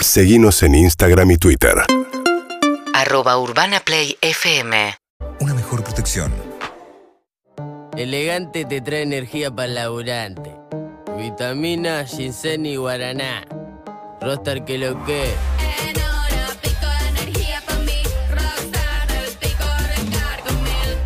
[0.00, 1.74] Seguimos en Instagram y Twitter.
[2.94, 4.94] Arroba Urbana Play FM.
[5.40, 6.32] Una mejor protección.
[7.96, 10.54] Elegante te trae energía para el laburante.
[11.16, 13.44] Vitamina, ginseng y guaraná.
[14.20, 15.34] Rostar que lo que.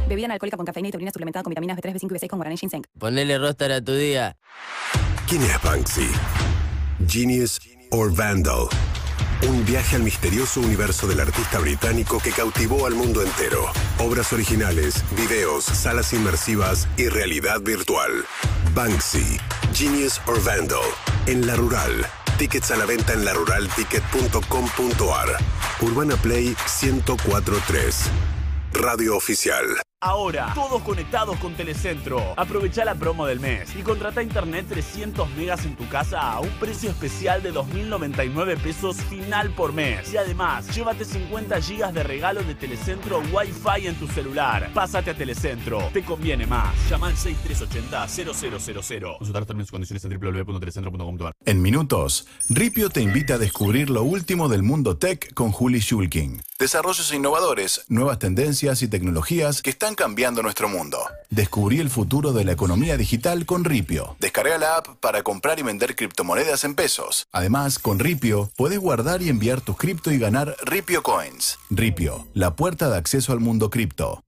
[0.06, 2.58] Bebida alcohólica con cafeína y taurina suplementada con vitaminas B3, B5 y B6 con guaraní
[2.58, 2.82] ginseng.
[2.98, 4.36] Ponele rostar a tu día.
[5.26, 6.10] ¿Quién es Banksy?
[7.08, 7.58] Genius
[7.92, 8.68] or Vandal.
[9.48, 13.66] Un viaje al misterioso universo del artista británico que cautivó al mundo entero.
[13.98, 18.24] Obras originales, videos, salas inmersivas y realidad virtual.
[18.74, 19.38] Banksy,
[19.74, 20.80] Genius or Vandal.
[21.26, 22.06] En La Rural.
[22.38, 25.28] Tickets a la venta en laruralticket.com.ar.
[25.80, 27.96] Urbana Play 1043.
[28.72, 29.82] Radio Oficial.
[30.04, 32.34] Ahora, todos conectados con Telecentro.
[32.36, 36.48] Aprovecha la promo del mes y contrata internet 300 megas en tu casa a un
[36.58, 40.12] precio especial de 2.099 pesos final por mes.
[40.12, 44.72] Y además, llévate 50 gigas de regalo de Telecentro Wi-Fi en tu celular.
[44.74, 45.78] Pásate a Telecentro.
[45.92, 46.74] Te conviene más.
[46.90, 49.18] Llama al 6380-0000.
[49.18, 51.32] Consultar términos y condiciones en www.telecentro.com.ar.
[51.44, 56.40] En minutos, Ripio te invita a descubrir lo último del mundo tech con Juli Schulking.
[56.62, 60.98] Desarrollos innovadores, nuevas tendencias y tecnologías que están cambiando nuestro mundo.
[61.28, 64.14] Descubrí el futuro de la economía digital con Ripio.
[64.20, 67.26] Descarga la app para comprar y vender criptomonedas en pesos.
[67.32, 71.58] Además, con Ripio puedes guardar y enviar tus cripto y ganar Ripio Coins.
[71.68, 74.22] Ripio, la puerta de acceso al mundo cripto.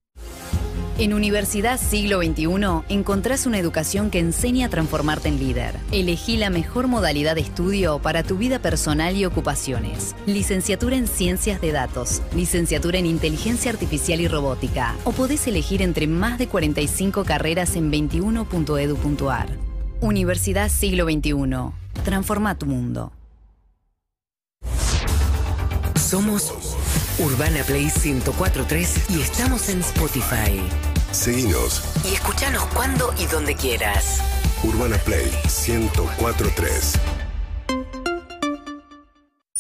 [0.97, 5.75] En Universidad Siglo XXI encontrás una educación que enseña a transformarte en líder.
[5.91, 10.15] Elegí la mejor modalidad de estudio para tu vida personal y ocupaciones.
[10.27, 14.95] Licenciatura en Ciencias de Datos, licenciatura en Inteligencia Artificial y Robótica.
[15.03, 19.49] O podés elegir entre más de 45 carreras en 21.edu.ar.
[20.01, 22.05] Universidad Siglo XXI.
[22.05, 23.11] Transforma tu mundo.
[25.97, 26.74] Somos
[27.19, 30.61] Urbana Play 1043 y estamos en Spotify.
[31.13, 31.85] Seguinos.
[32.05, 34.21] Y escuchanos cuando y donde quieras.
[34.65, 35.31] Urbana Play
[35.67, 37.24] 1043.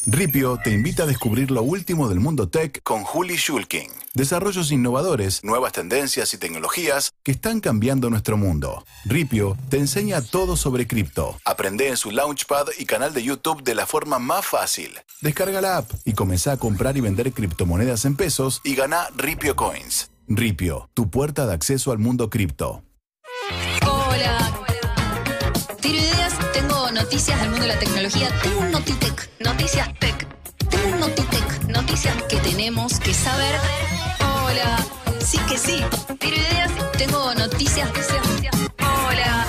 [0.06, 3.90] Ripio te invita a descubrir lo último del mundo tech con Juli Schulking.
[4.12, 8.84] Desarrollos innovadores, nuevas tendencias y tecnologías que están cambiando nuestro mundo.
[9.06, 11.38] Ripio te enseña todo sobre cripto.
[11.46, 14.90] Aprende en su Launchpad y canal de YouTube de la forma más fácil.
[15.22, 19.56] Descarga la app y comenzá a comprar y vender criptomonedas en pesos y gana Ripio
[19.56, 20.10] Coins.
[20.28, 22.82] Ripio, tu puerta de acceso al mundo cripto.
[23.86, 24.54] Hola.
[25.80, 26.23] Tengo
[27.04, 28.30] noticias del mundo de la tecnología.
[28.42, 30.26] Tengo un Notitec, noticias tech.
[30.70, 33.54] Tengo un Notitec, noticias que tenemos que saber.
[34.20, 34.86] Hola.
[35.20, 35.84] Sí que sí.
[36.18, 37.90] Tiro ideas, tengo noticias.
[38.78, 39.46] Hola.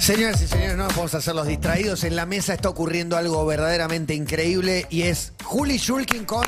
[0.00, 2.02] Señoras y señores, no nos podemos hacer los distraídos.
[2.02, 6.44] En la mesa está ocurriendo algo verdaderamente increíble y es Juli Shulkin con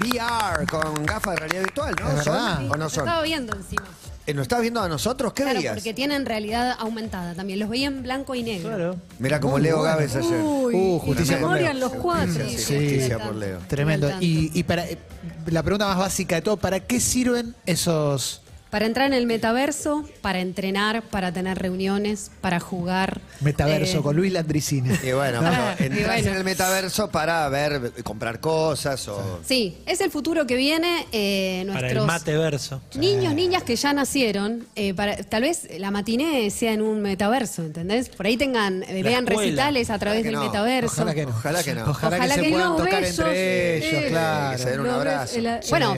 [0.00, 2.08] VR, con gafas de realidad virtual, ¿no?
[2.10, 2.56] Es verdad.
[2.56, 3.04] ¿Son o no son?
[3.04, 3.82] estaba viendo encima.
[4.26, 5.32] Eh, ¿Nos estás viendo a nosotros?
[5.32, 5.74] ¿Qué claro, veías?
[5.74, 7.58] porque tienen realidad aumentada también.
[7.58, 8.96] Los veía en blanco y negro.
[9.18, 9.92] Mira como Leo bueno.
[9.92, 10.40] Gávez ayer.
[10.42, 11.72] Uy, Uh, justicia por Leo.
[11.74, 12.44] los cuatro.
[12.48, 12.74] Sí, Sí.
[12.76, 13.58] justicia por Leo.
[13.66, 14.08] Tremendo.
[14.08, 14.98] Me Y, y para eh,
[15.46, 20.04] la pregunta más básica de todo, ¿para qué sirven esos Para entrar en el metaverso,
[20.20, 23.20] para entrenar, para tener reuniones, para jugar.
[23.40, 24.96] metaverso Eh, con Luis Landricina?
[25.02, 26.30] Y bueno, Ah, y entras bueno.
[26.30, 29.40] en el metaverso para ver, comprar cosas o...
[29.44, 31.06] Sí, es el futuro que viene.
[31.10, 32.80] eh, Para nuestros el mateverso.
[32.94, 37.62] niños, niñas que ya nacieron, eh, para, tal vez la matiné sea en un metaverso,
[37.62, 38.08] ¿entendés?
[38.08, 40.44] Por ahí tengan, eh, vean recitales a través del no.
[40.44, 40.92] metaverso.
[41.02, 41.30] Ojalá que no.
[41.30, 41.90] Ojalá que no.
[41.90, 44.58] Ojalá, Ojalá que, que se puedan tocar bellos, entre ellos, eh, que claro.
[44.58, 45.34] se den un No, abrazo.
[45.70, 45.96] Bueno,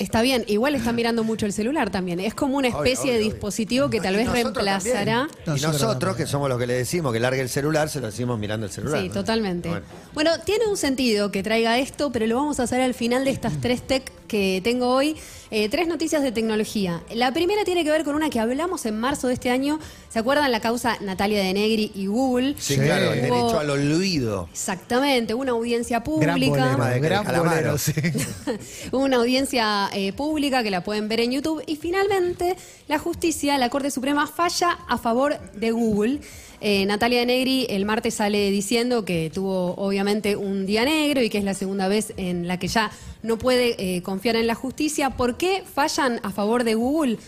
[0.00, 0.44] está bien.
[0.48, 2.18] Igual están mirando mucho el celular también.
[2.18, 3.30] Es como una Obvio, especie de obvio.
[3.30, 5.28] dispositivo que tal Y vez reemplazará.
[5.44, 5.58] también.
[5.58, 8.38] Y Nosotros que somos los que le decimos que largue el celular, se lo decimos
[8.38, 9.00] mirando el celular.
[9.00, 9.14] Sí, ¿no?
[9.14, 9.68] totalmente.
[9.68, 9.84] Bueno.
[10.14, 10.30] Bueno.
[10.44, 13.60] tiene un sentido que traiga esto, pero lo vamos a hacer al final de estas
[13.60, 15.14] tres tech que tengo hoy.
[15.50, 17.02] Eh, tres noticias de tecnología.
[17.14, 19.78] La primera tiene que ver con una que hablamos en marzo de este año.
[20.08, 22.54] ¿Se acuerdan la causa Natalia de Negri y Google?
[22.58, 22.80] Sí, Sí.
[22.80, 24.48] claro, el Hubo- derecho al olvido.
[24.50, 26.04] Exactamente, una audiencia Gran
[26.40, 26.70] pública.
[26.70, 27.92] De bolero, gran bolero, sí.
[28.90, 32.56] Hubo una audiencia eh, pública que la pueden ver en YouTube y finalmente
[32.86, 36.20] la justicia, la Corte Suprema, falla a favor de Google.
[36.60, 41.28] Eh, Natalia de Negri el martes sale diciendo que tuvo obviamente un día negro y
[41.28, 42.92] que es la segunda vez en la que ya
[43.24, 45.10] no puede eh, confiar en la justicia.
[45.10, 47.18] ¿Por qué fallan a favor de Google?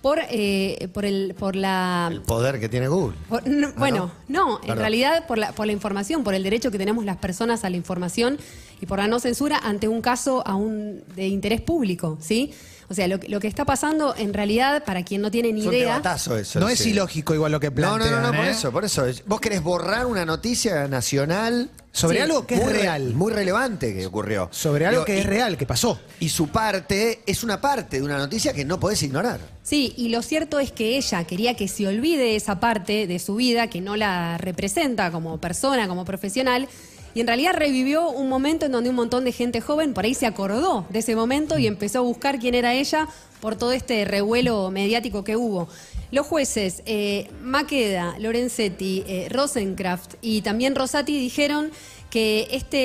[0.00, 2.10] Por, eh, por, el, por la...
[2.12, 3.16] El poder que tiene Google.
[3.26, 4.78] Por- no, bueno, no, en Perdón.
[4.78, 7.76] realidad por la, por la información, por el derecho que tenemos las personas a la
[7.78, 8.38] información
[8.82, 12.52] y por la no censura ante un caso aún de interés público, ¿sí?
[12.88, 15.60] O sea, lo, que- lo que está pasando en realidad, para quien no tiene ni
[15.62, 16.60] Es un idea, debatazo eso.
[16.60, 16.90] No es sí.
[16.90, 18.10] ilógico igual lo que No, plantean.
[18.12, 18.50] no, no, no, por ¿eh?
[18.50, 19.04] eso, por eso.
[19.26, 22.22] Vos querés borrar una noticia nacional Sobre Sí.
[22.24, 23.14] algo que es muy re- real.
[23.14, 24.48] Muy relevante que ocurrió.
[24.50, 26.00] Sobre algo Digo, que y- es real, que pasó.
[26.18, 29.38] Y su parte es una parte de una noticia que no podés ignorar.
[29.62, 33.36] Sí, y lo cierto es que ella quería que se olvide esa parte de su
[33.36, 36.66] vida que no la representa como persona, como profesional.
[37.14, 40.14] Y en realidad revivió un momento en donde un montón de gente joven por ahí
[40.14, 43.08] se acordó de ese momento y empezó a buscar quién era ella
[43.40, 45.68] por todo este revuelo mediático que hubo.
[46.10, 51.70] Los jueces eh, Maqueda, Lorenzetti, eh, Rosencraft y también Rosati dijeron
[52.14, 52.78] que este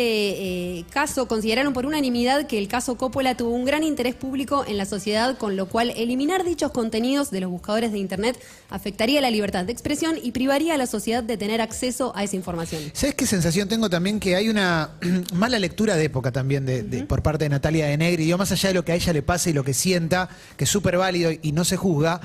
[0.80, 4.76] eh, caso consideraron por unanimidad que el caso Coppola tuvo un gran interés público en
[4.76, 8.40] la sociedad, con lo cual eliminar dichos contenidos de los buscadores de Internet
[8.72, 12.38] afectaría la libertad de expresión y privaría a la sociedad de tener acceso a esa
[12.38, 12.82] información.
[12.94, 14.20] ¿Sabes qué sensación tengo también?
[14.20, 14.96] Que hay una
[15.36, 18.26] mala lectura de época también de, de- por parte de Natalia de Negri.
[18.26, 20.28] Yo más allá de lo que a ella le pase y lo que sienta,
[20.58, 22.20] que es súper válido y no se juzga,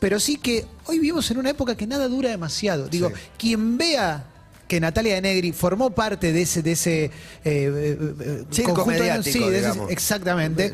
[0.00, 2.88] pero sí que hoy vivimos en una época que nada dura demasiado.
[2.88, 4.24] Digo, quien vea
[4.68, 7.10] que Natalia de Negri formó parte de ese, de ese eh,
[7.44, 9.90] eh, eh, Circo conjunto de- mediático, sí, de ese- digamos.
[9.90, 10.72] exactamente.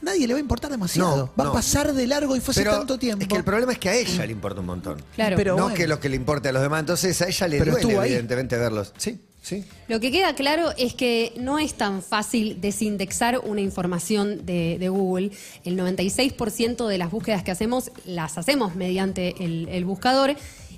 [0.00, 1.16] Nadie le va a importar demasiado.
[1.16, 1.50] No, va no.
[1.50, 3.22] a pasar de largo y fue hace tanto tiempo.
[3.22, 5.02] Es que el problema es que a ella le importa un montón.
[5.14, 5.34] Claro.
[5.36, 5.76] Pero no bueno.
[5.76, 6.80] que lo que le importe a los demás.
[6.80, 8.92] Entonces a ella le Pero duele, evidentemente, verlos.
[8.98, 9.64] Sí, sí.
[9.88, 14.88] Lo que queda claro es que no es tan fácil desindexar una información de, de
[14.90, 15.30] Google.
[15.64, 20.36] El 96% de las búsquedas que hacemos las hacemos mediante el, el buscador.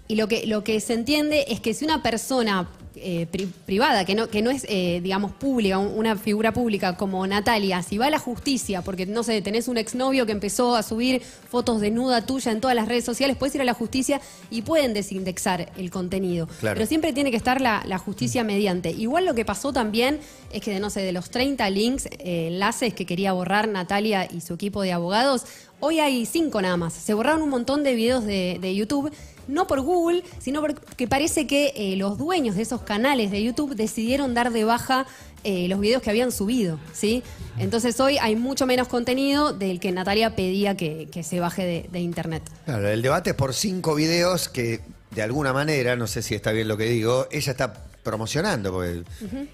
[0.09, 2.69] Y lo que, lo que se entiende es que si una persona
[2.99, 6.97] eh, pri- privada, que no, que no es, eh, digamos, pública, un- una figura pública
[6.97, 10.75] como Natalia, si va a la justicia, porque, no sé, tenés un exnovio que empezó
[10.77, 11.21] a subir
[11.51, 14.21] fotos desnuda tuya en todas las redes sociales, puedes ir a la justicia
[14.51, 16.47] y pueden desindexar el contenido.
[16.61, 16.77] Claro.
[16.77, 18.91] Pero siempre tiene que estar la, la justicia mediante.
[18.93, 20.19] Igual lo que pasó también
[20.51, 24.27] es que, de, no sé, de los 30 links, eh, enlaces que quería borrar Natalia
[24.33, 25.43] y su equipo de abogados,
[25.81, 26.95] hoy hay cinco nada más.
[26.95, 29.13] Se borraron un montón de videos de, de YouTube.
[29.49, 33.75] No por Google, sino porque parece que eh, los dueños de esos canales de YouTube
[33.77, 35.07] decidieron dar de baja
[35.45, 37.23] eh, los videos que habían subido, ¿sí?
[37.59, 41.89] Entonces hoy hay mucho menos contenido del que Natalia pedía que, que se baje de,
[41.93, 42.43] de internet.
[42.65, 44.81] Claro, el debate es por cinco videos que,
[45.13, 47.73] de alguna manera, no sé si está bien lo que digo, ella está
[48.03, 49.03] promocionando, porque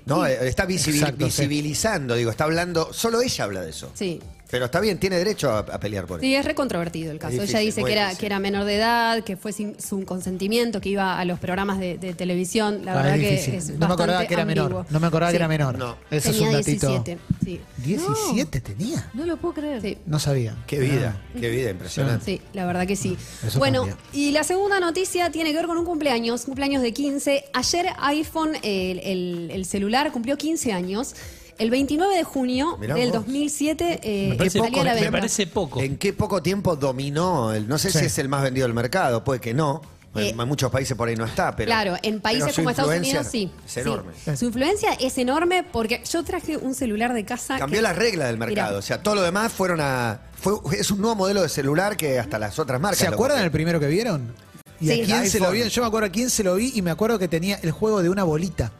[0.06, 1.42] no, está visibil- Exacto, sí.
[1.42, 3.90] visibilizando, digo, está hablando, solo ella habla de eso.
[3.94, 4.20] Sí.
[4.52, 6.22] Pero está bien, tiene derecho a, a pelear por eso.
[6.25, 7.43] Sí, es recontrovertido el caso.
[7.43, 10.81] Es Ella dice que era, que era menor de edad, que fue sin su consentimiento,
[10.81, 12.84] que iba a los programas de, de televisión.
[12.84, 13.54] La Ah, verdad es que difícil.
[13.54, 14.64] es no me acordaba bastante que era menor.
[14.66, 14.87] ambiguo.
[14.90, 15.32] No me acordaba Sí.
[15.32, 15.78] que era menor.
[15.78, 15.96] No.
[16.10, 16.87] Ese es Tenía un datito.
[16.88, 17.19] 17.
[17.43, 17.60] Sí.
[17.78, 19.10] 17 tenía.
[19.14, 19.81] No lo puedo creer.
[19.81, 19.96] Sí.
[20.04, 20.54] No sabía.
[20.66, 22.25] Qué vida, qué vida impresionante.
[22.26, 23.16] Sí, la verdad que sí.
[23.46, 23.96] Eso bueno, cambia.
[24.12, 27.44] y la segunda noticia tiene que ver con un cumpleaños, cumpleaños de 15.
[27.54, 31.14] Ayer iPhone, el, el- el celular, cumplió 15 años.
[31.58, 33.20] El 29 de junio Mirá del vos.
[33.20, 35.19] 2007 eh, Me parece, salía poco, a la me venta.
[35.19, 35.81] parece poco.
[35.81, 37.52] ¿En qué poco tiempo dominó?
[37.52, 37.99] El, no sé Sí.
[38.00, 39.82] si es el más vendido del mercado, puede que no.
[40.14, 41.69] Eh, en muchos países por ahí no está, pero.
[41.69, 43.50] claro, en países pero su como Estados influencia Unidos sí.
[43.64, 43.81] Es sí.
[43.81, 44.12] enorme.
[44.37, 47.58] Su influencia es enorme porque yo traje un celular de casa.
[47.58, 48.78] Cambió que- las reglas del Mirá, mercado.
[48.78, 50.20] O sea, todo lo demás fueron a.
[50.38, 52.99] Fue, es un nuevo modelo de celular que hasta las otras marcas.
[52.99, 54.34] ¿Se lo acuerdan el primero que vieron?
[54.81, 55.00] ¿Y Sí.
[55.00, 55.52] a quién se lo iPhone.
[55.54, 55.70] vieron?
[55.70, 58.02] Yo me acuerdo a quién se lo vi y me acuerdo que tenía el juego
[58.02, 58.70] de una bolita.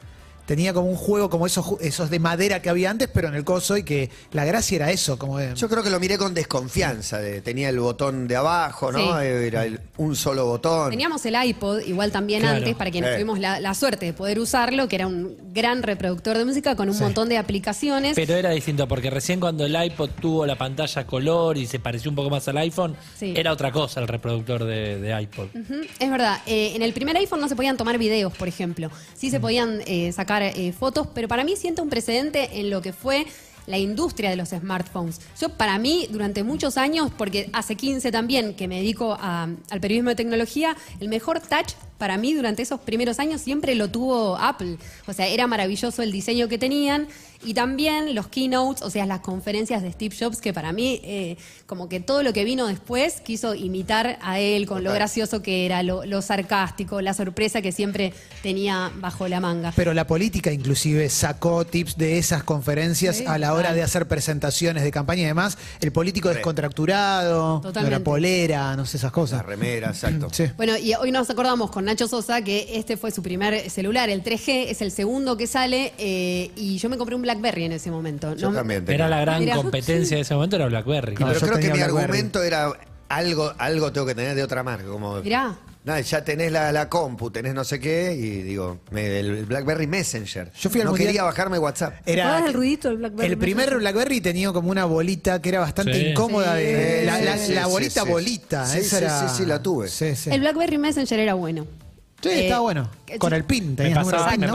[0.46, 3.44] Tenía como un juego como esos, esos de madera que había antes, pero en el
[3.44, 6.34] coso y que la gracia era eso, como de- Yo creo que lo miré con
[6.34, 7.18] desconfianza.
[7.18, 8.98] de- tenía el botón de abajo, ¿no?
[9.20, 9.26] Sí.
[9.26, 10.90] Era el- un solo botón.
[10.90, 12.56] Teníamos el iPod, igual también Claro.
[12.58, 13.14] antes, para quienes Eh.
[13.14, 16.88] tuvimos la, la suerte de poder usarlo, que era un gran reproductor de música con
[16.88, 17.02] un Sí.
[17.02, 18.14] montón de aplicaciones.
[18.17, 22.10] Pero era distinto, porque recién cuando el iPod tuvo la pantalla color y se pareció
[22.10, 23.32] un poco más al iPhone, Sí.
[23.36, 25.46] era otra cosa el reproductor de, de iPod.
[25.55, 28.90] Ujú, Es verdad, eh, en el primer iPhone no se podían tomar videos, por ejemplo.
[29.14, 30.12] Sí se podían eh,
[30.49, 33.27] eh, fotos, pero para mí sienta un precedente en lo que fue
[33.67, 35.20] la industria de los smartphones.
[35.41, 40.11] Yo, para mí, durante muchos años, porque hace 15 también que me dedico al periodismo
[40.11, 44.79] de tecnología, el mejor touch para mí durante esos primeros años siempre lo tuvo Apple.
[45.06, 47.06] O sea, era maravilloso el diseño que tenían
[47.44, 51.37] y también los keynotes, o sea, las conferencias de Steve Jobs, que para mí, eh,
[51.67, 55.67] como que todo lo que vino después, quiso imitar a él con lo gracioso que
[55.67, 59.72] era, lo, lo sarcástico, la sorpresa que siempre tenía bajo la manga.
[59.75, 64.06] Pero la política inclusive sacó tips de esas conferencias Sí, a la hora de hacer
[64.08, 65.58] presentaciones de campaña y demás.
[65.81, 66.34] El político Sí.
[66.37, 67.99] descontracturado, Totalmente.
[67.99, 69.44] la polera, no sé esas La cosas.
[69.46, 70.29] remera, exacto.
[70.32, 70.44] Sí.
[70.56, 74.22] Bueno, y hoy nos acordamos con Nacho Sosa que este fue su primer celular, el
[74.22, 77.91] 3G, es el segundo que sale, eh, y yo me compré un BlackBerry en ese
[77.91, 78.34] momento.
[78.36, 78.84] Yo No- también.
[78.84, 78.96] tenía.
[78.96, 79.56] Era la gran Mirá.
[79.56, 81.15] competencia de ese momento, era BlackBerry.
[81.15, 82.05] No, Pero yo creo que mi BlackBerry.
[82.05, 82.72] argumento era
[83.08, 84.86] algo, algo tengo que tener de otra marca.
[84.86, 85.55] Como Mirá.
[85.84, 90.53] Ya tenés la, la compu, tenés no sé qué, y digo, me- el BlackBerry Messenger.
[90.56, 91.94] Yo fui al no mundial- quería bajarme WhatsApp.
[92.06, 93.32] Era ¿Recuerdas el ruidito del BlackBerry?
[93.32, 96.06] el primer BlackBerry tenía como una bolita que era bastante Sí.
[96.10, 96.55] incómoda.
[96.55, 98.08] de- Sí, la, la- sí, la sí, bolita sí.
[98.08, 98.67] bolita.
[98.67, 99.89] Sí, esa sí, era- sí, sí, la tuve.
[99.89, 100.31] Sí, sí.
[100.31, 101.67] El BlackBerry Messenger era bueno.
[102.22, 102.89] Sí, Eh, estaba bueno.
[103.19, 103.70] Con el pin.
[103.70, 104.46] Me tenías número de pasaba, pin, me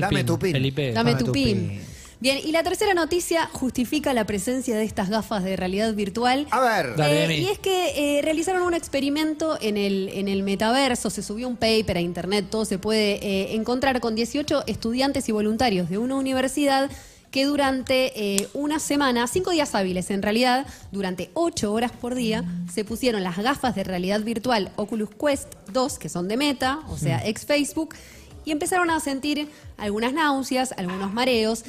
[0.00, 0.56] Dame pin, tu pin.
[0.56, 0.78] el IP.
[0.92, 1.68] Dame Dame tu tu pin.
[1.68, 1.80] pin.
[2.22, 6.46] Bien, y la tercera noticia justifica la presencia de estas gafas de realidad virtual.
[6.52, 10.44] A ver, Dale, Eh, y es que eh, realizaron un experimento en el, en el
[10.44, 15.28] metaverso, se subió un paper a internet, todo se puede eh, encontrar con 18 estudiantes
[15.28, 16.88] y voluntarios de una universidad
[17.32, 22.44] que durante eh, una semana, cinco días hábiles en realidad, durante ocho horas por día,
[22.72, 26.96] se pusieron las gafas de realidad virtual Oculus Quest 2, que son de Meta, o
[26.96, 27.96] sea, ex Facebook,
[28.44, 31.64] y empezaron a sentir algunas náuseas, algunos mareos.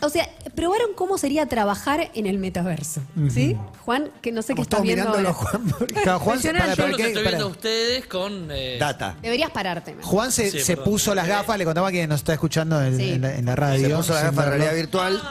[0.00, 3.00] O sea, probaron cómo sería trabajar en el metaverso.
[3.30, 3.56] ¿Sí?
[3.84, 5.04] Juan, que no sé qué estás viendo.
[5.06, 5.50] mirándolo, ahora.
[5.50, 5.86] Juan.
[6.04, 8.48] Claro, Juan, se- para, Yo para los que- estoy para- viendo a ustedes con...
[8.52, 9.16] eh, Data.
[9.20, 9.94] Deberías pararte.
[9.96, 10.08] mejor.
[10.10, 10.92] Juan se, Sí, se perdón.
[10.92, 13.10] puso las gafas, le contaba que nos está escuchando en, Sí.
[13.12, 13.88] en la, en la radio.
[13.88, 14.64] Se puso la sin gafa de verlo.
[14.64, 15.22] realidad virtual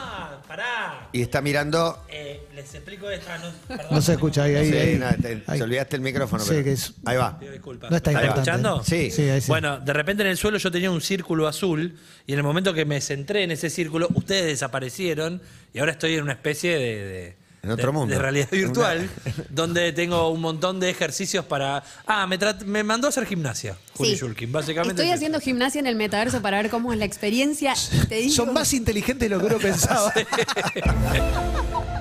[1.12, 2.04] Y está mirando.
[2.08, 3.38] Eh, les explico esta...
[3.38, 3.86] No, perdón.
[3.90, 4.54] No se escucha ahí.
[4.56, 4.98] ahí, Sí, ahí.
[4.98, 5.58] nada, te, Ahí.
[5.58, 6.42] te olvidaste el micrófono.
[6.42, 7.38] Sí, pero- que es- Ahí va.
[7.38, 7.90] Pido disculpas.
[7.90, 8.50] No está ¿Me importante.
[8.50, 8.84] escuchando?
[8.84, 9.10] Sí.
[9.10, 9.48] Sí, ahí sí.
[9.48, 12.74] Bueno, de repente en el suelo yo tenía un círculo azul y en el momento
[12.74, 15.40] que me centré en ese círculo, ustedes desaparecieron
[15.72, 16.96] y ahora estoy en una especie de...
[17.06, 18.14] de- En otro de- mundo.
[18.14, 19.08] De realidad virtual,
[19.50, 21.82] donde tengo un montón de ejercicios para...
[22.06, 24.16] Ah, me, trat- me mandó a hacer gimnasia, Juli Sí.
[24.16, 24.94] Shulkin, básicamente.
[25.02, 27.74] Estoy es haciendo gimnasia en el metaverso para ver cómo es la experiencia.
[28.08, 30.12] Te digo, Son más inteligentes de lo que uno pensaba.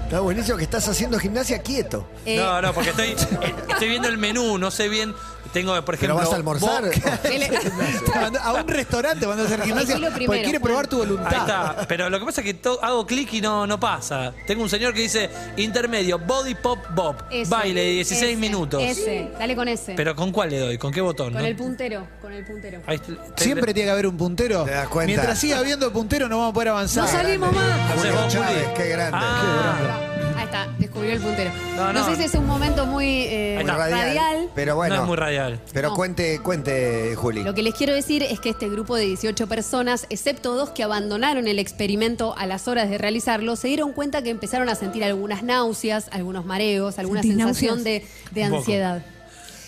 [0.05, 2.07] Está buenísimo que estás haciendo gimnasia quieto.
[2.25, 5.13] eh, No, no, porque estoy, eh, estoy viendo el menú, no sé bien.
[5.53, 6.15] Tengo, por ¿Pero ejemplo.
[6.17, 6.83] vas a almorzar?
[8.15, 10.63] mandó a un restaurante cuando a hacer gimnasia Decilo porque primero, quiere Juan.
[10.63, 11.37] probar tu Ahí voluntad.
[11.37, 11.85] está.
[11.87, 14.33] Pero lo que pasa es que to- hago clic y no, no pasa.
[14.45, 18.81] Tengo un señor que dice intermedio, body pop bob, ese, baile de 16 ese, minutos.
[18.83, 19.93] Ese, dale con ese.
[19.95, 20.77] Pero ¿con cuál le doy?
[20.77, 21.31] ¿Con qué botón?
[21.33, 21.47] con no?
[21.47, 22.81] el puntero, con el puntero.
[22.85, 23.13] Ahí está-
[23.43, 24.63] Siempre tiene que haber un puntero.
[24.65, 25.07] ¿Te das cuenta?
[25.07, 27.03] Mientras siga habiendo puntero no vamos a poder avanzar.
[27.05, 27.79] No salimos más.
[27.91, 28.73] Haces Julio vos, Chávez, Juli.
[28.75, 29.17] qué grande.
[29.21, 30.06] Ah, Ahí
[30.47, 31.51] está, descubrió el puntero.
[31.75, 32.05] No, No, no.
[32.05, 34.49] sé si es un momento muy eh, radial.
[34.55, 34.95] Pero bueno.
[34.95, 35.59] No es muy radial.
[35.73, 35.95] Pero No.
[35.95, 37.43] cuente, cuente, Juli.
[37.43, 40.83] Lo que les quiero decir es que este grupo de 18 personas, excepto dos que
[40.83, 45.03] abandonaron el experimento a las horas de realizarlo, se dieron cuenta que empezaron a sentir
[45.03, 48.03] algunas náuseas, algunos mareos, alguna ¿Sentís sensación náuseas?
[48.33, 48.59] de, de Un poco.
[48.61, 49.05] ansiedad.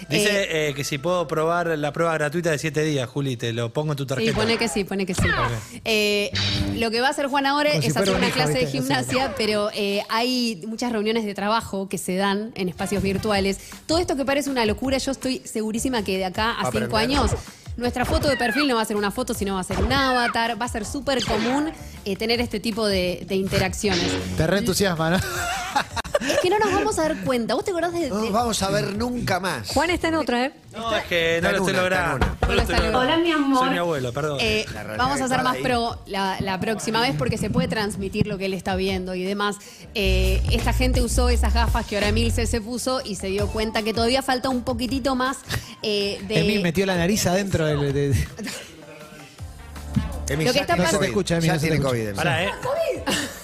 [0.08, 3.52] Dice Eh, eh, que si puedo probar la prueba gratuita de 7 días, Juli, te
[3.54, 4.34] lo pongo en tu Sí, tarjeta.
[4.36, 5.24] pone que sí, pone que sí.
[5.86, 6.32] Eh,
[6.76, 8.36] lo que va a hacer Juan ahora Como si es fuera hacer un una hijo,
[8.38, 13.04] clase de gimnasia, pero eh, hay muchas reuniones de trabajo que se dan en espacios
[13.04, 13.58] virtuales.
[13.86, 17.32] Todo esto que parece una locura, yo estoy segurísima que de acá a cinco años
[17.78, 19.92] nuestra foto de perfil no va a ser una foto, sino va a ser un
[19.92, 20.62] avatar.
[20.62, 21.72] Va a ser súper común
[22.06, 24.12] eh, tener este tipo de, de interacciones.
[24.36, 25.18] Te reentusiasma, ¿no?
[26.22, 27.54] Es que no nos vamos a dar cuenta.
[27.54, 28.10] ¿Vos te acordás de...?
[28.10, 29.70] No nos vamos a ver nunca más.
[29.70, 30.54] Juan está en otra, ¿eh?
[30.76, 32.16] No, es que no lo estoy logrando.
[32.18, 32.38] una.
[32.48, 33.00] No lo estoy Hola, logrando.
[33.00, 33.60] Hola, mi amor.
[33.60, 34.38] Soy mi abuelo, perdón.
[34.42, 34.66] Eh,
[34.98, 35.64] vamos a ser virtual más ahí.
[35.64, 39.24] pro la, la próxima vez porque se puede transmitir lo que él está viendo y
[39.24, 39.56] demás.
[39.96, 43.82] Eh, esta gente usó esas gafas que ahora Emilce se puso y se dio cuenta
[43.84, 45.38] que todavía falta un poquitito más
[45.84, 46.42] eh, de...
[46.42, 47.94] Emil metió la nariz adentro del.
[47.94, 48.26] de- de-
[50.30, 50.76] Emi, Lo que está.
[50.76, 52.14] No se te escucha, Emi, Ya no se te escucha.
[52.16, 52.50] Pará, ¿eh?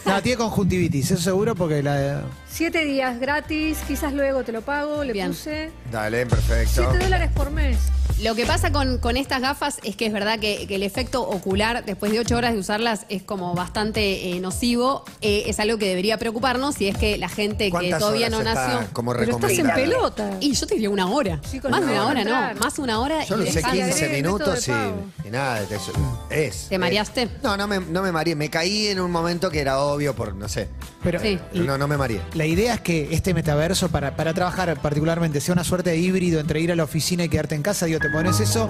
[0.05, 2.21] No, tiene conjuntivitis, eso seguro porque la.
[2.47, 5.29] Siete días gratis, quizás luego te lo pago, le Bien.
[5.29, 6.71] puse Dale, perfecto.
[6.91, 7.77] siete dólares por mes.
[8.21, 11.21] Lo que pasa con, con estas gafas es que es verdad que, que el efecto
[11.27, 15.03] ocular después de ocho horas de usarlas es como bastante eh, nocivo.
[15.19, 18.41] Eh, es algo que debería preocuparnos si es que la gente que ¿Cuántas todavía no
[18.41, 18.87] nació...
[18.93, 20.37] como Pero estás en pelota.
[20.39, 21.41] Y yo te diría una hora.
[21.49, 22.59] Sí, más de una una hora no.
[22.61, 25.61] Más una hora Yo y lo dejás- 15 agregué el método minutos y, y nada,
[25.61, 25.91] eso.
[26.29, 26.67] es.
[26.69, 26.79] ¿Te es.
[26.79, 27.29] mareaste?
[27.43, 28.35] No, no me, no me mareé.
[28.35, 30.69] Me caí en un momento que era obvio por, no sé.
[31.03, 31.37] Pero Sí.
[31.51, 32.21] Pero no, no me mareé.
[32.33, 36.39] la idea es que este metaverso, para, para trabajar particularmente, sea una suerte de híbrido
[36.39, 37.85] entre ir a la oficina y quedarte en casa.
[37.85, 38.69] Digo, te pones eso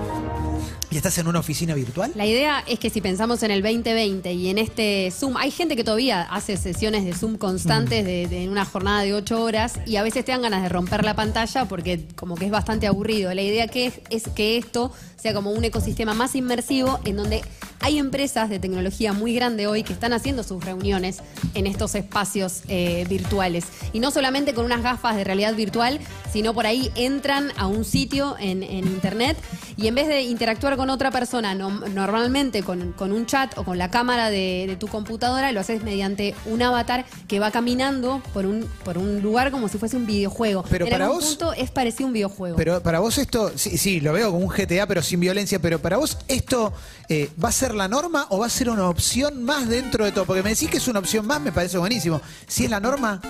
[0.90, 2.10] y estás en una oficina virtual.
[2.16, 5.76] La idea es que si pensamos en el 2020 y en este Zoom, hay gente
[5.76, 9.98] que todavía hace sesiones de Zoom constantes de, de una jornada de ocho horas y
[9.98, 13.34] a veces te dan ganas de romper la pantalla porque como que es bastante aburrido.
[13.34, 17.42] La idea que es, es que esto sea como un ecosistema más inmersivo en donde
[17.86, 21.20] hay empresas de tecnología muy grande hoy que están haciendo sus reuniones
[21.54, 23.66] en estos espacios eh, virtuales.
[23.94, 26.00] Y no solamente con unas gafas de realidad virtual,
[26.34, 29.38] sino por ahí entran a un sitio en, en internet
[29.78, 33.64] y en vez de interactuar con otra persona no- normalmente con, con un chat o
[33.64, 38.20] con la cámara de, de tu computadora, lo haces mediante un avatar que va caminando
[38.34, 40.64] por un, por un lugar como si fuese un videojuego.
[40.72, 42.56] Pero en para algún vos- punto es parecido a un videojuego.
[42.58, 45.78] Pero para vos esto, sí, sí, lo veo como un GTA, pero sin violencia, pero
[45.80, 46.74] para vos esto
[47.10, 50.12] eh, va a ser la norma o va a ser una opción más dentro de
[50.12, 52.22] todo, porque me decís que es una opción más, me parece buenísimo.
[52.48, 53.22] Si es la norma,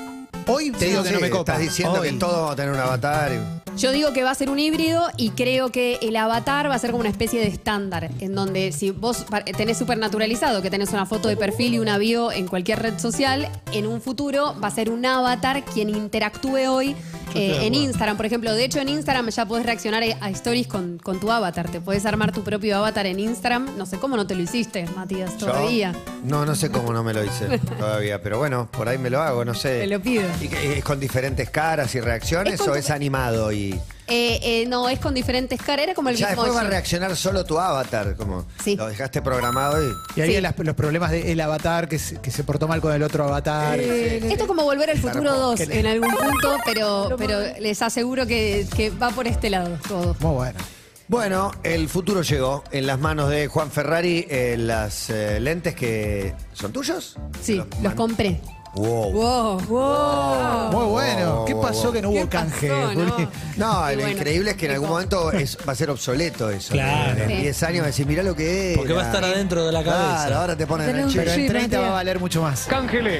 [0.47, 1.53] Hoy te digo que no me copa.
[1.53, 2.11] Estás diciendo Hoy.
[2.11, 3.31] que todos vamos a tener un avatar.
[3.33, 6.75] y- Yo digo que va a ser un híbrido y creo que el avatar va
[6.75, 9.25] a ser como una especie de estándar, en donde si vos
[9.57, 12.97] tenés súper naturalizado que tenés una foto de perfil y una bio en cualquier red
[12.99, 16.95] social, en un futuro va a ser un avatar quien interactúe hoy
[17.33, 17.73] eh, en.
[17.75, 18.15] Instagram.
[18.15, 21.29] Por ejemplo, de hecho en Instagram ya podés reaccionar a a stories con, con tu
[21.29, 21.69] avatar.
[21.69, 23.77] Te podés armar tu propio avatar en Instagram.
[23.77, 25.93] No sé cómo no te lo hiciste, Matías, Yo- todavía.
[26.23, 29.21] No, no sé cómo no me lo hice todavía, pero bueno, por ahí me lo
[29.21, 29.81] hago, no sé.
[29.81, 30.23] Te lo pido.
[30.41, 33.79] ¿Y qué, ¿Es con diferentes caras y reacciones Es con o tu- es animado y
[34.07, 35.83] Eh, eh, no, es con diferentes caras.
[35.85, 38.75] Era como el ya después va a reaccionar solo tu avatar, como Sí.
[38.75, 40.41] lo dejaste programado y Y ahí Sí.
[40.41, 43.79] las- los problemas del avatar que se, que se portó mal con el otro avatar.
[43.79, 47.39] Esto es como volver al futuro Claro, 2 que le- en algún punto, pero, pero
[47.59, 50.15] les aseguro que, que va por este lado todo.
[50.19, 50.59] Muy bueno.
[51.07, 56.33] Bueno, el futuro llegó en las manos de Juan Ferrari, eh, las eh, lentes que
[56.53, 57.15] son tuyos.
[57.41, 58.39] Sí, los man- compré.
[58.75, 59.11] Wow.
[59.11, 60.71] Wow, wow.
[60.71, 61.45] Muy bueno.
[61.45, 63.27] ¿Qué pasó que no ¿Qué hubo canje, pasó, Juli?
[63.57, 63.67] no?
[63.73, 66.73] Lo bueno, increíble es que en algún momento es- va a ser obsoleto eso.
[66.73, 67.23] Claro.
[67.23, 67.35] En Sí.
[67.37, 68.77] 10 años va a decir, mirá lo que es.
[68.77, 70.25] Porque va a estar adentro de la cabeza.
[70.27, 71.19] Claro, ahora te ponen el un chip.
[71.19, 72.67] Pero en Sí, 30 va a valer mucho más.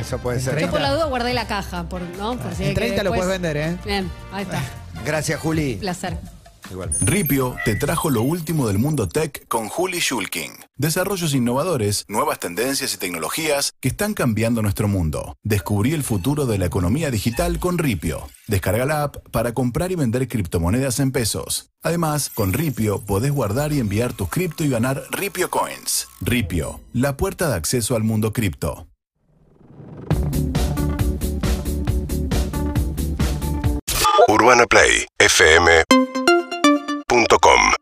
[0.01, 0.59] Eso puede ser.
[0.59, 2.37] Yo por la duda guardé la caja, por, ¿no?
[2.37, 3.77] Por si hay En que 30 lo puedes vender, ¿eh?
[3.85, 4.61] Bien, ahí está.
[5.05, 5.75] Gracias, Juli.
[5.75, 6.17] Placer.
[6.71, 7.05] Igualmente.
[7.05, 10.51] Ripio te trajo lo último del mundo tech con Juli Schulking.
[10.77, 15.35] Desarrollos innovadores, nuevas tendencias y tecnologías que están cambiando nuestro mundo.
[15.43, 18.27] Descubrí el futuro de la economía digital con Ripio.
[18.47, 21.69] Descarga la app para comprar y vender criptomonedas en pesos.
[21.81, 26.07] Además, con Ripio podés guardar y enviar tus cripto y ganar Ripio Coins.
[26.21, 28.87] Ripio, la puerta de acceso al mundo cripto.
[34.27, 36.34] UrbanaPlay fm.com
[37.15, 37.74] radiodelta.com.